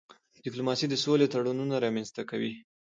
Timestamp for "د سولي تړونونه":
0.89-1.75